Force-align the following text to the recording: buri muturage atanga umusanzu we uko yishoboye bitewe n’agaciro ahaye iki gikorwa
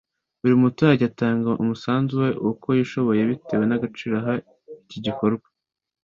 buri 0.39 0.55
muturage 0.63 1.03
atanga 1.11 1.49
umusanzu 1.63 2.11
we 2.23 2.29
uko 2.49 2.67
yishoboye 2.77 3.21
bitewe 3.31 3.63
n’agaciro 3.67 4.13
ahaye 4.21 4.41
iki 4.83 4.99
gikorwa 5.05 5.47